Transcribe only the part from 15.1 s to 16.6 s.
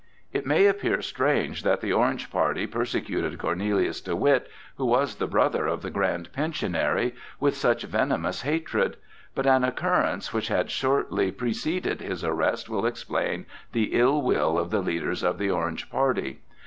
of the Orange party.